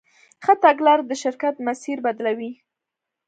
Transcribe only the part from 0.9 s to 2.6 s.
د شرکت مسیر بدلوي.